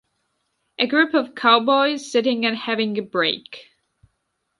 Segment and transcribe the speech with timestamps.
[0.79, 3.67] A group of cowboys sitting and having a break